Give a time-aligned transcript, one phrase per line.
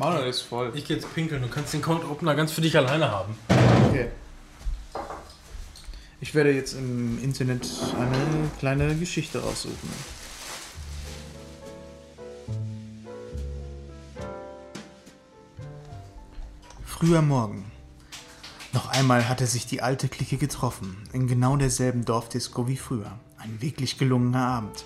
[0.00, 0.72] Manuel ist voll.
[0.74, 1.42] Ich geh jetzt pinkeln.
[1.42, 3.36] Du kannst den Cold Opener ganz für dich alleine haben.
[3.86, 4.08] Okay.
[6.22, 9.90] Ich werde jetzt im Internet eine kleine Geschichte raussuchen.
[16.86, 17.70] Früher Morgen.
[18.72, 23.12] Noch einmal hatte sich die alte Clique getroffen, in genau derselben Dorfdisco wie früher.
[23.36, 24.82] Ein wirklich gelungener Abend.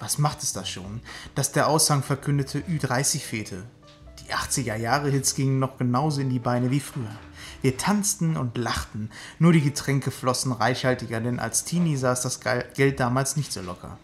[0.00, 1.02] Was macht es da schon,
[1.36, 3.62] dass der Aushang verkündete Ü30 fehlte?
[4.26, 7.14] Die 80er Jahre Hits gingen noch genauso in die Beine wie früher.
[7.62, 12.64] Wir tanzten und lachten, nur die Getränke flossen reichhaltiger, denn als Teenie saß das Ge-
[12.74, 13.98] Geld damals nicht so locker.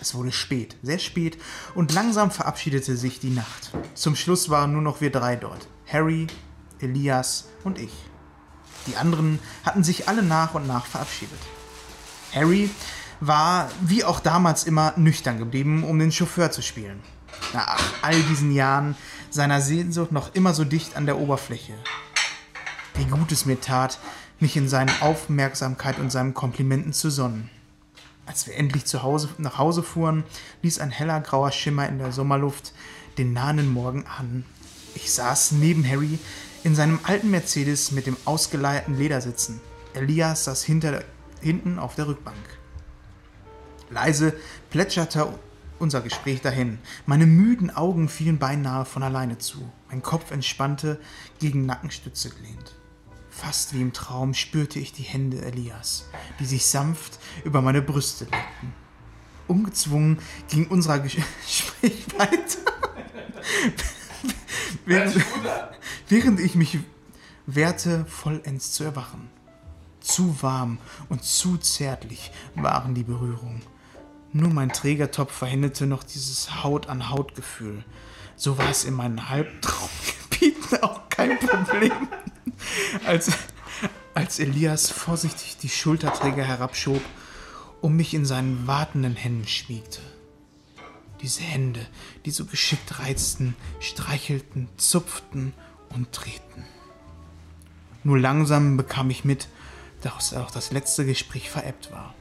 [0.00, 1.38] Es wurde spät, sehr spät,
[1.74, 3.72] und langsam verabschiedete sich die Nacht.
[3.94, 5.68] Zum Schluss waren nur noch wir drei dort.
[5.86, 6.26] Harry,
[6.80, 7.92] Elias und ich.
[8.86, 11.38] Die anderen hatten sich alle nach und nach verabschiedet.
[12.34, 12.70] Harry
[13.20, 17.00] war, wie auch damals immer, nüchtern geblieben, um den Chauffeur zu spielen.
[17.52, 18.96] Nach all diesen Jahren
[19.30, 21.74] seiner Sehnsucht noch immer so dicht an der Oberfläche.
[22.94, 23.98] Wie gut es mir tat,
[24.40, 27.48] mich in seinen Aufmerksamkeit und seinen Komplimenten zu sonnen.
[28.26, 30.24] Als wir endlich zu Hause, nach Hause fuhren,
[30.62, 32.72] ließ ein heller grauer Schimmer in der Sommerluft
[33.18, 34.44] den nahenden Morgen an.
[34.94, 36.18] Ich saß neben Harry
[36.64, 39.60] in seinem alten Mercedes mit dem ausgeleierten Ledersitzen.
[39.94, 41.02] Elias saß hinter,
[41.40, 42.36] hinten auf der Rückbank.
[43.90, 44.34] Leise
[44.70, 45.28] plätscherte
[45.82, 46.78] unser Gespräch dahin.
[47.04, 49.70] Meine müden Augen fielen beinahe von alleine zu.
[49.90, 51.00] Mein Kopf entspannte,
[51.40, 52.76] gegen Nackenstütze gelehnt.
[53.28, 56.06] Fast wie im Traum spürte ich die Hände Elias,
[56.38, 58.72] die sich sanft über meine Brüste legten.
[59.48, 62.58] Ungezwungen ging unser Gespräch weiter.
[64.86, 65.16] während,
[66.08, 66.78] während ich mich
[67.46, 69.28] wehrte, vollends zu erwachen.
[70.00, 73.62] Zu warm und zu zärtlich waren die Berührungen.
[74.32, 77.84] Nur mein Trägertopf verhinderte noch dieses Haut-an-Haut-Gefühl.
[78.34, 81.92] So war es in meinen Halbtraumgebieten auch kein Problem.
[83.04, 83.30] Als,
[84.14, 87.02] als Elias vorsichtig die Schulterträger herabschob
[87.82, 90.00] und mich in seinen wartenden Händen schmiegte.
[91.20, 91.86] Diese Hände,
[92.24, 95.52] die so geschickt reizten, streichelten, zupften
[95.90, 96.64] und drehten.
[98.02, 99.46] Nur langsam bekam ich mit,
[100.00, 102.14] dass auch das letzte Gespräch verebbt war.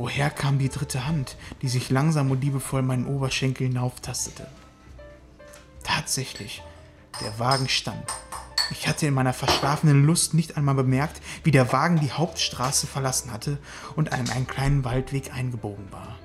[0.00, 4.46] Woher kam die dritte Hand, die sich langsam und liebevoll meinen Oberschenkel hinauftastete?
[5.82, 6.62] Tatsächlich,
[7.20, 8.02] der Wagen stand.
[8.70, 13.30] Ich hatte in meiner verschlafenen Lust nicht einmal bemerkt, wie der Wagen die Hauptstraße verlassen
[13.30, 13.58] hatte
[13.94, 16.18] und an einen kleinen Waldweg eingebogen war.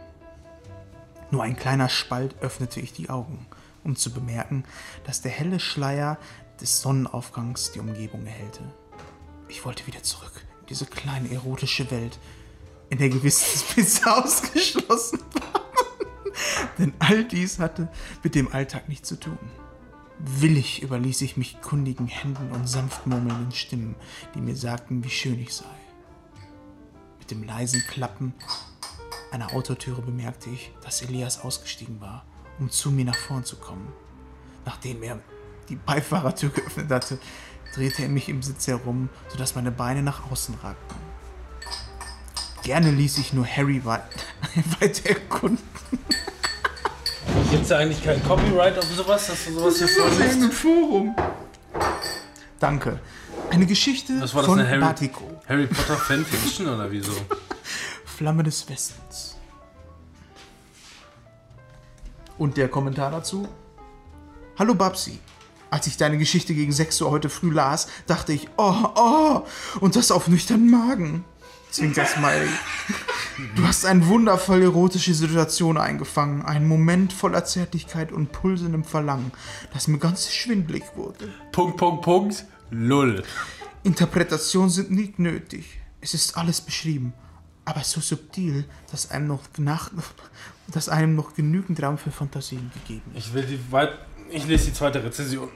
[1.30, 3.46] Nur ein kleiner Spalt öffnete ich die Augen,
[3.84, 4.64] um zu bemerken,
[5.04, 6.18] dass der helle Schleier
[6.62, 8.62] des Sonnenaufgangs die Umgebung erhellte.
[9.50, 12.18] Ich wollte wieder zurück in diese kleine erotische Welt,
[12.96, 15.62] in der gewisse Spitze ausgeschlossen war.
[16.78, 17.90] Denn all dies hatte
[18.24, 19.38] mit dem Alltag nichts zu tun.
[20.18, 23.96] Willig überließ ich mich kundigen Händen und sanft murmelnden Stimmen,
[24.34, 25.66] die mir sagten, wie schön ich sei.
[27.20, 28.34] Mit dem leisen Klappen
[29.32, 32.26] einer Autotüre bemerkte ich, dass Elias ausgestiegen war,
[32.60, 33.92] um zu mir nach vorn zu kommen.
[34.64, 35.20] Nachdem er
[35.68, 37.20] die Beifahrertür geöffnet hatte,
[37.74, 41.05] drehte er mich im Sitz herum, sodass meine Beine nach außen ragten.
[42.66, 44.02] Gerne ließ ich nur Harry wei-
[44.80, 45.60] weiter erkunden.
[47.52, 50.42] Gibt es eigentlich kein Copyright auf sowas, dass du sowas hier vorliest?
[50.42, 51.16] im Forum.
[52.60, 53.00] Danke.
[53.52, 55.40] Eine Geschichte Was war das, von eine Harry, Batiko.
[55.48, 57.12] Harry Potter Fanfiction oder wieso?
[58.04, 59.36] Flamme des Westens.
[62.40, 63.48] Und der Kommentar dazu?
[64.58, 65.20] Hallo Babsi.
[65.70, 69.42] Als ich deine Geschichte gegen 6 Uhr heute früh las, dachte ich, oh, oh,
[69.82, 71.26] und das auf nüchternen Magen.
[71.76, 72.48] Zwinker Smiley.
[73.58, 76.42] Du hast eine wundervoll erotische Situation eingefangen.
[76.42, 79.34] Einen Moment voller Zärtlichkeit und pulsendem Verlangen,
[79.74, 81.34] das mir ganz schwindlig wurde.
[81.52, 82.46] Punkt, Punkt, Punkt.
[82.72, 83.24] Lull.
[83.84, 85.82] Interpretationen sind nicht nötig.
[86.00, 87.12] Es ist alles beschrieben,
[87.66, 89.92] aber so subtil, dass einem noch, nach,
[90.68, 93.28] dass einem noch genügend Raum für Fantasien gegeben ist.
[93.28, 93.92] Ich will die weit.
[94.30, 95.50] Ich lese die zweite Rezension.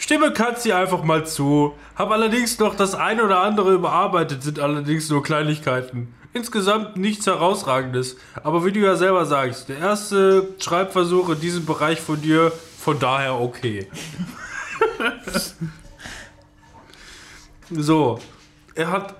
[0.00, 1.74] Stimme Katzi einfach mal zu.
[1.94, 6.14] Hab allerdings noch das ein oder andere überarbeitet, sind allerdings nur Kleinigkeiten.
[6.32, 8.16] Insgesamt nichts herausragendes.
[8.42, 12.98] Aber wie du ja selber sagst, der erste Schreibversuch in diesem Bereich von dir, von
[12.98, 13.88] daher okay.
[17.70, 18.20] so,
[18.74, 19.16] er hat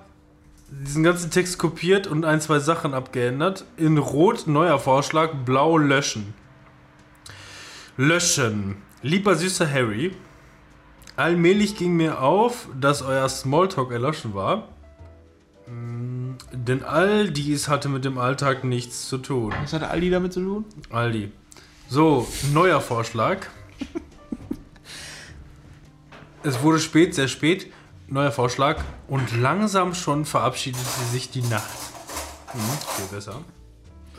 [0.67, 3.65] diesen ganzen Text kopiert und ein, zwei Sachen abgeändert.
[3.77, 6.33] In Rot neuer Vorschlag, Blau löschen.
[7.97, 8.77] Löschen.
[9.03, 10.15] Lieber süßer Harry,
[11.15, 14.69] allmählich ging mir auf, dass euer Smalltalk erloschen war.
[15.67, 19.53] Mm, Denn all dies hatte mit dem Alltag nichts zu tun.
[19.61, 20.65] Was hat Aldi damit zu tun?
[20.89, 21.31] Aldi.
[21.89, 23.47] So, neuer Vorschlag.
[26.43, 27.71] es wurde spät, sehr spät.
[28.07, 28.83] Neuer Vorschlag.
[29.07, 31.69] Und langsam schon verabschiedet sie sich die Nacht.
[32.51, 32.59] Hm,
[32.95, 33.41] viel besser.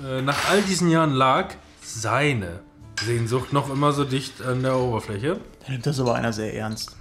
[0.03, 2.61] Äh, nach all diesen Jahren lag seine
[3.04, 5.40] Sehnsucht noch immer so dicht an der Oberfläche.
[5.64, 6.96] Da nimmt das aber einer sehr ernst.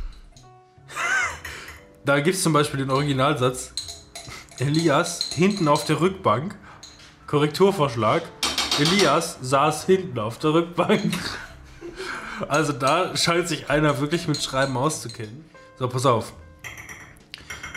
[2.03, 3.73] Da gibt es zum Beispiel den Originalsatz:
[4.57, 6.55] Elias hinten auf der Rückbank.
[7.27, 8.23] Korrekturvorschlag:
[8.79, 11.13] Elias saß hinten auf der Rückbank.
[12.47, 15.45] Also da scheint sich einer wirklich mit Schreiben auszukennen.
[15.77, 16.33] So, pass auf.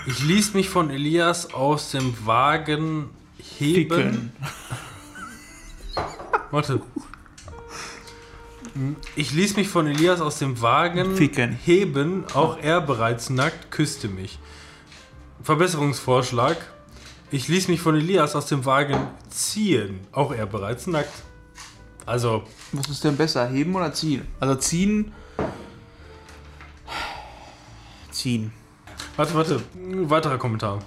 [0.07, 3.11] Ich ließ mich von Elias aus dem Wagen
[3.59, 4.33] heben.
[6.51, 6.81] Warte.
[9.15, 11.53] Ich ließ mich von Elias aus dem Wagen Ficken.
[11.53, 14.39] heben, auch er bereits nackt küsste mich.
[15.43, 16.57] Verbesserungsvorschlag.
[17.31, 18.97] Ich ließ mich von Elias aus dem Wagen
[19.29, 21.23] ziehen, auch er bereits nackt.
[22.07, 22.43] Also,
[22.73, 24.27] Was ist denn besser, heben oder ziehen?
[24.41, 25.13] Also ziehen.
[28.11, 28.53] Ziehen.
[29.17, 30.81] warte, warte, ein weiterer Kommentar.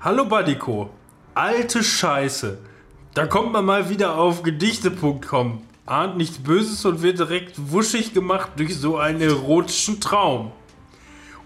[0.00, 0.90] Hallo Badiko,
[1.34, 2.58] alte Scheiße.
[3.14, 8.52] Da kommt man mal wieder auf gedichte.com, ahnt nichts Böses und wird direkt wuschig gemacht
[8.56, 10.52] durch so einen erotischen Traum.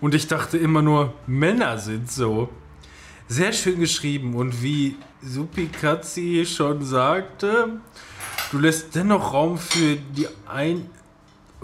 [0.00, 2.49] Und ich dachte immer nur, Männer sind so.
[3.26, 7.81] Sehr schön geschrieben und wie Supikazi schon sagte,
[8.52, 10.88] du lässt dennoch Raum für die ein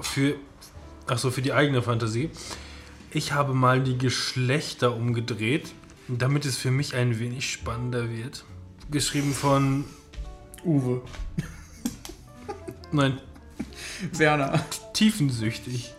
[0.00, 0.35] für
[1.06, 2.31] ach so, für die eigene Fantasie.
[3.11, 5.73] Ich habe mal die Geschlechter umgedreht,
[6.09, 8.44] damit es für mich ein wenig spannender wird.
[8.91, 9.85] Geschrieben von
[10.65, 11.03] Uwe.
[12.94, 13.20] Nein,
[14.12, 14.64] Werner.
[14.93, 15.94] tiefensüchtig.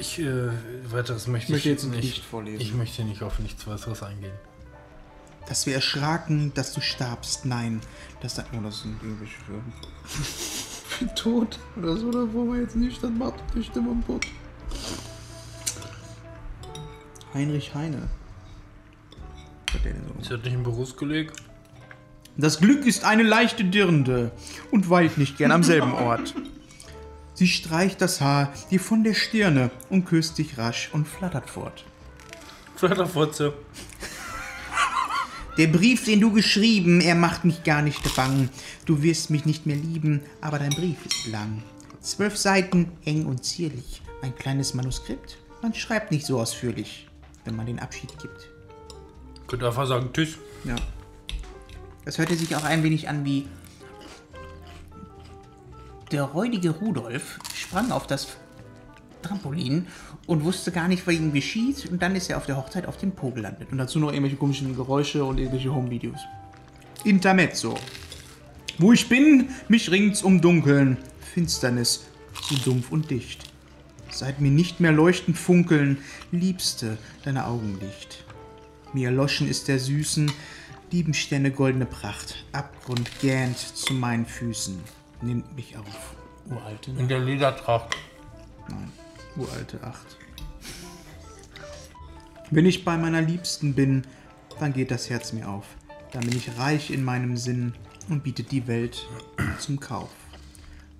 [0.00, 0.50] Ich äh,
[0.90, 2.00] weiteres möchte Ich möchte ich jetzt nicht.
[2.00, 2.60] Gedicht vorlesen.
[2.60, 4.34] Ich möchte nicht auf nichts weiteres eingehen.
[5.48, 7.46] Dass wir erschraken, dass du starbst.
[7.46, 7.80] Nein.
[8.20, 9.36] Das sagt oh, das sind irgendwelche
[10.98, 14.26] für tot oder so, da wollen wir jetzt nicht, das macht die Stimme am Pott.
[17.32, 18.08] Heinrich Heine.
[19.66, 20.20] Was hat der denn so?
[20.20, 21.32] Ist das nicht ein Berufskolleg?
[22.40, 24.30] Das Glück ist eine leichte Dirnde
[24.70, 26.36] und weilt nicht gern am selben Ort.
[27.34, 31.84] Sie streicht das Haar dir von der Stirne und küsst dich rasch und flattert fort.
[32.76, 33.54] Flatterfotze.
[35.56, 38.48] Der Brief, den du geschrieben, er macht mich gar nicht bang.
[38.86, 41.64] Du wirst mich nicht mehr lieben, aber dein Brief ist lang.
[42.00, 44.00] Zwölf Seiten, eng und zierlich.
[44.22, 45.38] Ein kleines Manuskript.
[45.60, 47.08] Man schreibt nicht so ausführlich,
[47.44, 48.48] wenn man den Abschied gibt.
[49.48, 50.38] Könnte einfach sagen, tschüss.
[50.62, 50.76] Ja.
[52.08, 53.46] Das hörte sich auch ein wenig an wie.
[56.10, 58.28] Der räudige Rudolf sprang auf das
[59.20, 59.88] Trampolin
[60.26, 61.84] und wusste gar nicht, was ihm geschieht.
[61.90, 63.70] Und dann ist er auf der Hochzeit auf dem Po gelandet.
[63.70, 66.18] Und dazu noch irgendwelche komischen Geräusche und irgendwelche Home-Videos.
[67.04, 67.78] Intermezzo.
[68.78, 70.96] Wo ich bin, mich ringt's um Dunkeln.
[71.34, 72.06] Finsternis,
[72.48, 73.44] zu dumpf und dicht.
[74.10, 75.98] Seit mir nicht mehr leuchtend funkeln,
[76.32, 78.24] Liebste, deine Augenlicht.
[78.94, 80.32] Mir erloschen ist der süßen,
[80.90, 82.44] lieben Sterne goldene Pracht.
[82.52, 84.78] Abgrund gähnt zu meinen Füßen.
[85.22, 86.14] Nimmt mich auf.
[86.50, 87.96] Uralte In der Ledertracht.
[88.68, 88.90] Nein,
[89.36, 90.16] uralte Acht.
[92.50, 94.06] Wenn ich bei meiner Liebsten bin,
[94.58, 95.66] dann geht das Herz mir auf.
[96.12, 97.74] Dann bin ich reich in meinem Sinn
[98.08, 99.06] und bietet die Welt
[99.58, 100.10] zum Kauf.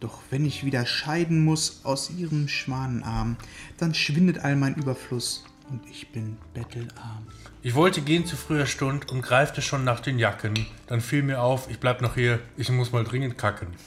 [0.00, 3.36] Doch wenn ich wieder scheiden muss aus ihrem Schwanenarm,
[3.78, 7.26] dann schwindet all mein Überfluss und ich bin bettelarm.
[7.62, 10.66] Ich wollte gehen zu früher Stund und greifte schon nach den Jacken.
[10.86, 13.68] Dann fiel mir auf, ich bleib noch hier, ich muss mal dringend kacken.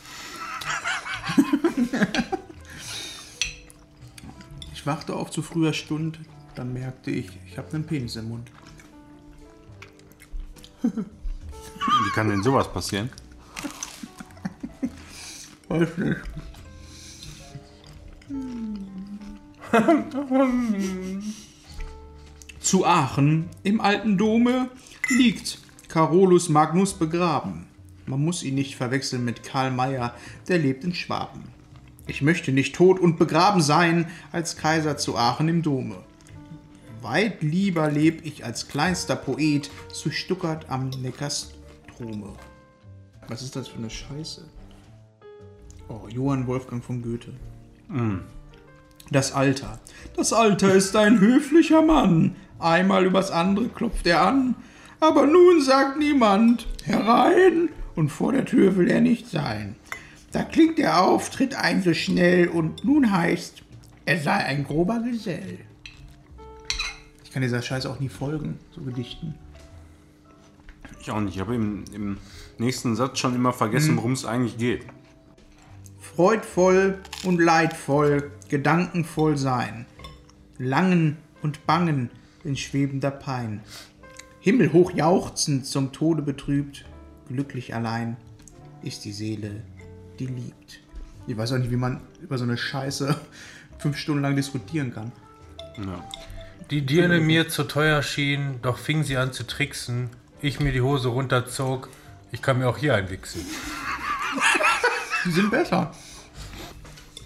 [4.81, 6.17] Ich wachte auf zu früher Stund,
[6.55, 8.49] dann merkte ich, ich habe einen Penis im Mund.
[10.81, 13.11] Wie kann denn sowas passieren?
[15.69, 16.19] Weiß nicht.
[22.71, 24.69] Zu Aachen im alten Dome
[25.09, 25.59] liegt
[25.89, 27.67] Carolus Magnus begraben.
[28.05, 30.15] Man muss ihn nicht verwechseln mit Karl Mayer,
[30.47, 31.43] der lebt in Schwaben.
[32.07, 35.97] Ich möchte nicht tot und begraben sein als Kaiser zu Aachen im Dome.
[37.01, 42.37] Weit lieber leb ich als kleinster Poet zu Stuttgart am Neckarstrome.
[43.27, 44.45] Was ist das für eine Scheiße?
[45.89, 47.33] Oh, Johann Wolfgang von Goethe.
[49.11, 49.79] Das Alter.
[50.15, 52.35] Das Alter ist ein höflicher Mann.
[52.59, 54.55] Einmal übers andere klopft er an.
[55.01, 59.75] Aber nun sagt niemand herein und vor der Tür will er nicht sein.
[60.31, 63.63] Da klingt er auf, tritt ein so schnell und nun heißt,
[64.05, 65.59] er sei ein grober Gesell.
[67.25, 69.35] Ich kann dieser Scheiße auch nie folgen, so Gedichten.
[71.01, 71.35] Ich auch nicht.
[71.35, 72.17] Ich habe im, im
[72.59, 74.85] nächsten Satz schon immer vergessen, worum es eigentlich geht.
[76.15, 79.85] Freudvoll und leidvoll, gedankenvoll sein.
[80.57, 82.09] Langen und bangen
[82.43, 83.61] in schwebender Pein.
[84.41, 86.85] Himmelhoch jauchzend, zum Tode betrübt,
[87.27, 88.17] glücklich allein
[88.83, 89.61] ist die Seele,
[90.19, 90.79] die liebt.
[91.27, 93.15] Ich weiß auch nicht, wie man über so eine Scheiße
[93.77, 95.11] fünf Stunden lang diskutieren kann.
[95.77, 96.03] Ja.
[96.71, 100.09] Die Dirne mir zu teuer schien, doch fing sie an zu tricksen.
[100.41, 101.89] Ich mir die Hose runterzog.
[102.31, 103.45] Ich kann mir auch hier einwichsen.
[105.25, 105.91] Die sind besser.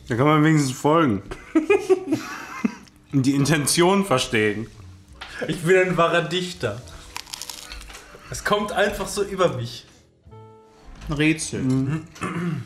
[0.07, 1.21] Da kann man wenigstens folgen.
[3.11, 4.67] Und die Intention verstehen.
[5.47, 6.81] Ich bin ein wahrer Dichter.
[8.29, 9.85] Es kommt einfach so über mich.
[11.07, 12.01] Ein Rätsel.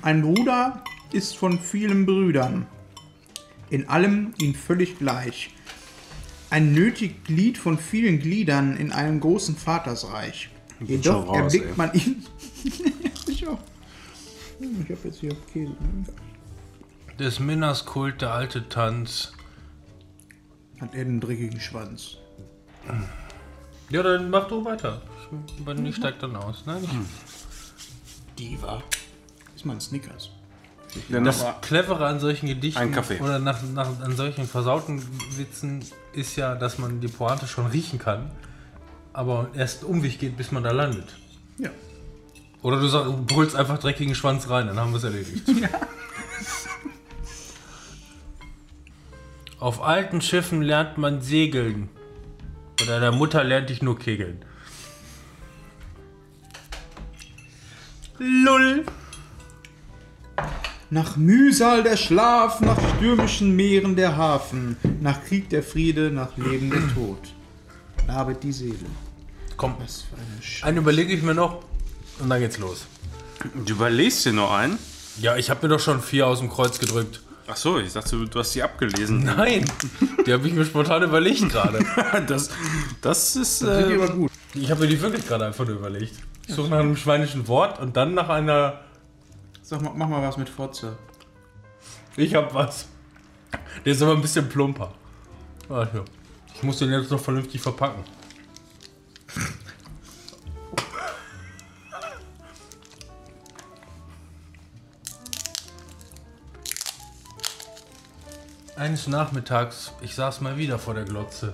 [0.01, 2.65] Ein Bruder ist von vielen Brüdern.
[3.69, 5.51] In allem ihn völlig gleich.
[6.50, 10.50] Ein nötig Glied von vielen Gliedern in einem großen Vatersreich.
[10.79, 11.74] Jedoch raus, erblickt ey.
[11.75, 12.25] man ihn.
[13.27, 13.59] ich auch.
[14.60, 15.72] Hm, Ich hab jetzt hier Käse.
[15.72, 16.06] ne?
[17.18, 19.34] Des Minners Kult, der alte Tanz.
[20.80, 22.18] Hat er einen dreckigen Schwanz.
[23.89, 25.01] Ja, dann mach du weiter.
[25.58, 26.63] Ich, bin- ich steig dann aus.
[26.66, 26.89] Nein, ich,
[28.39, 28.82] Diva.
[29.56, 30.30] Ist mal ein Snickers.
[31.10, 35.04] Das Clevere an solchen Gedichten oder nach, nach, an solchen versauten
[35.38, 38.32] Witzen ist ja, dass man die Pointe schon riechen kann,
[39.13, 41.16] aber erst einen Umweg geht, bis man da landet.
[41.60, 41.70] Ja.
[42.62, 45.44] Oder du brüllst einfach dreckigen Schwanz rein, dann haben wir es erledigt.
[49.60, 51.89] Auf alten Schiffen lernt man segeln.
[52.78, 54.46] Bei deiner Mutter lernt ich nur kegeln.
[58.18, 58.86] Lull.
[60.89, 66.72] Nach Mühsal der Schlaf, nach stürmischen Meeren der Hafen, nach Krieg der Friede, nach Leben
[66.72, 67.20] der Tod.
[68.08, 68.75] Labet die Seele.
[69.56, 71.68] Komm, Was für eine Sch einen überlege ich mir noch
[72.19, 72.85] und dann geht's los.
[73.65, 74.77] du überlegst dir noch einen?
[75.19, 77.21] Ja, ich habe mir doch schon vier aus dem Kreuz gedrückt.
[77.47, 79.23] Ach so, ich dachte, du, hast die abgelesen.
[79.38, 79.65] Nein,
[80.25, 81.79] die habe ich mir spontan überlegt gerade.
[82.27, 82.49] Das,
[83.01, 83.59] das ist.
[83.59, 84.31] Sind die Äh, aber gut.
[84.53, 86.13] Ich habe mir die wirklich gerade einfach nur überlegt.
[86.47, 88.81] Ich suche nach einem schweinischen Wort und dann nach einer.
[89.61, 90.97] Sag mal, mach mal was mit Fotze.
[92.17, 92.88] Ich hab was.
[93.85, 94.93] Der ist aber ein bisschen plumper.
[95.69, 96.03] Ach ja.
[96.55, 98.03] Ich muss den jetzt noch vernünftig verpacken.
[108.79, 111.53] Eines Nachmittags, ich saß mal wieder vor der Glotze.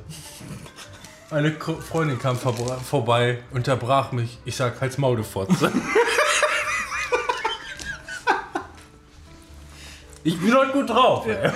[1.32, 4.38] Eine Ko- Freundin kam vorbei- unterbrach mich.
[4.46, 5.72] Ich sag, halt's Maul, du Fotze.
[10.27, 11.27] Ich bin heute gut drauf.
[11.27, 11.51] Ey.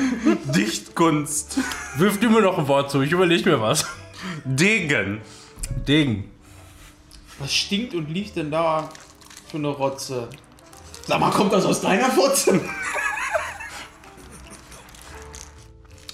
[0.54, 1.58] Dichtkunst.
[1.98, 3.84] Wirf dir mir noch ein Wort zu, ich überleg mir was.
[4.46, 5.22] Degen.
[5.88, 6.30] Degen.
[7.40, 8.88] Was stinkt und liegt denn da
[9.50, 10.30] für eine Rotze?
[11.08, 12.62] Sag mal, kommt das aus deiner Fotze?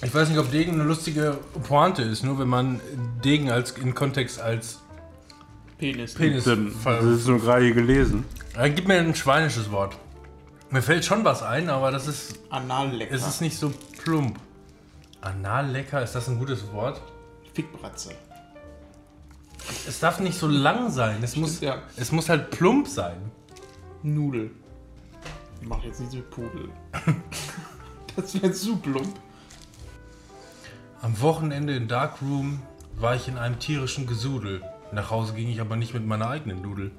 [0.02, 2.80] Ich weiß nicht, ob Degen eine lustige Pointe ist, nur wenn man
[3.24, 4.80] Degen als in Kontext als
[5.78, 6.14] Penis.
[6.14, 6.44] Penis.
[6.44, 8.24] Dann das ist nur gerade hier gelesen.
[8.56, 9.96] Äh, Gib mir ein schweinisches Wort.
[10.70, 13.14] Mir fällt schon was ein, aber das ist, Anallecker.
[13.14, 13.72] es ist nicht so
[14.02, 14.38] plump.
[15.20, 17.00] Anallecker, ist das ein gutes Wort?
[17.54, 18.10] Fickbratze.
[19.88, 21.22] Es darf nicht so lang sein.
[21.22, 21.82] Es, muss, ja.
[21.96, 23.16] es muss halt plump sein.
[24.02, 24.50] Nudel.
[25.60, 26.68] Ich mach jetzt nicht so Pudel.
[28.16, 29.18] das wäre zu plump.
[31.06, 32.60] Am Wochenende in Darkroom
[32.96, 34.60] war ich in einem tierischen Gesudel.
[34.90, 36.90] Nach Hause ging ich aber nicht mit meiner eigenen Nudel.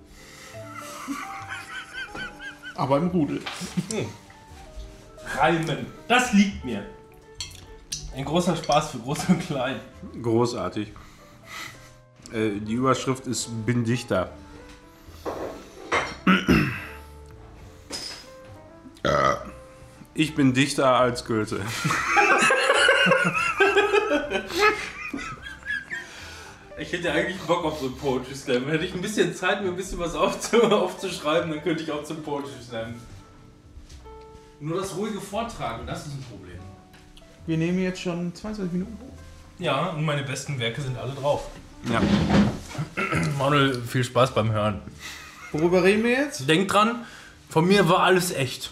[2.75, 3.41] Aber im Rudel.
[5.37, 5.87] Reimen.
[6.07, 6.85] Das liegt mir.
[8.15, 9.81] Ein großer Spaß für Groß und Klein.
[10.23, 10.93] Großartig.
[12.31, 14.29] Äh, die Überschrift ist Bin Dichter.
[20.13, 21.59] Ich bin dichter als Goethe.
[26.79, 28.67] Ich hätte eigentlich Bock auf so einen Poetry Slam.
[28.67, 32.03] Hätte ich ein bisschen Zeit, mir ein bisschen was aufzu aufzuschreiben, dann könnte ich auch
[32.03, 32.93] zum Poetry Slam.
[34.59, 36.59] Nur das ruhige Vortragen, das ist ein Problem.
[37.47, 39.13] Wir nehmen jetzt schon 22 Minuten hoch.
[39.59, 41.49] Ja, und meine besten Werke sind alle drauf.
[41.91, 42.01] Ja.
[43.39, 44.81] Manuel, viel Spaß beim Hören.
[45.51, 46.47] Worüber reden wir jetzt?
[46.47, 47.05] Denk dran,
[47.49, 48.71] von mir war alles echt.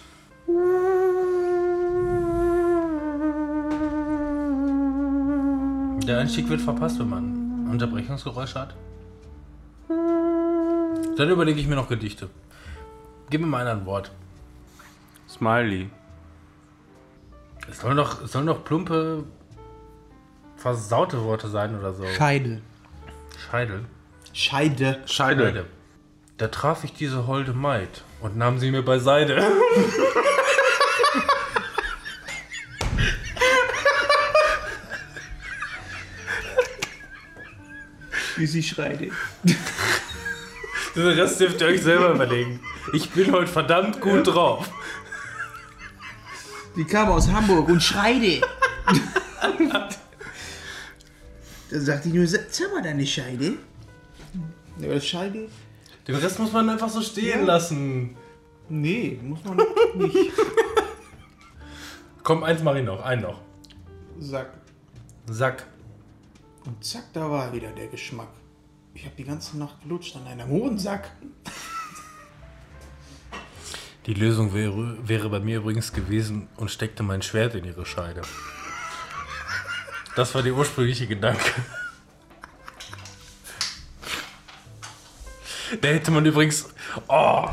[6.08, 8.76] Der Einstieg wird verpasst, wenn man Unterbrechungsgeräusche hat.
[11.18, 12.30] Dann überlege ich mir noch Gedichte.
[13.32, 14.12] Gib mir mal ein Wort.
[15.28, 15.90] Smiley.
[17.70, 19.24] Es sollen doch, es sollen doch plumpe,
[20.58, 22.06] versaute Worte sein oder so.
[22.06, 22.62] Scheide.
[23.50, 23.86] Scheidel.
[24.32, 25.00] Scheide.
[25.06, 25.44] Scheide.
[25.44, 25.66] Scheide.
[26.38, 29.42] Da traf ich diese holde Maid und nahm sie mir beiseite.
[38.38, 39.00] Wie sie schreit.
[40.96, 42.60] Den Rest dürft ihr euch selber überlegen.
[42.94, 44.70] Ich bin heute verdammt gut drauf.
[46.75, 48.42] Die kam aus Hamburg und schreite.
[51.70, 52.42] da sagte ich nur, sag
[52.74, 53.54] mal deine Scheide.
[54.82, 55.48] Aber Scheide?
[56.08, 57.46] Den Rest muss man einfach so stehen Ja.
[57.46, 58.15] lassen.
[58.70, 59.58] Nee, muss man
[59.96, 60.32] nicht.
[62.24, 63.39] Komm, eins mach ich noch, einen noch.
[64.20, 64.54] Sag.
[65.27, 65.65] Sack.
[66.66, 68.30] Und zack, da war wieder der Geschmack.
[68.96, 71.12] Ich habe die ganze Nacht gelutscht an einem Hohensack.
[74.06, 78.22] Die Lösung wäre, wäre bei mir übrigens gewesen und steckte mein Schwert in ihre Scheide.
[80.16, 81.52] Das war der ursprüngliche Gedanke.
[85.82, 86.70] Da hätte man übrigens
[87.08, 87.50] oh,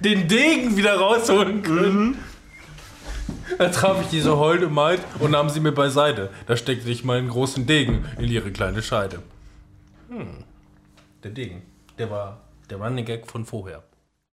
[0.00, 2.18] den Degen wieder rausholen können.
[3.60, 6.30] Da traf ich diese holde Maid und nahm sie mir beiseite.
[6.46, 9.22] Da steckte ich meinen großen Degen in ihre kleine Scheide.
[10.08, 10.44] Hm.
[11.22, 11.60] Der Degen,
[11.98, 12.40] der war
[12.70, 13.82] der Running Gag von vorher.